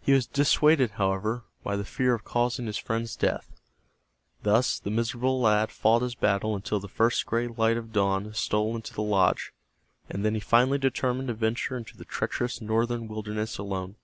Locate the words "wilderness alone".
13.08-13.96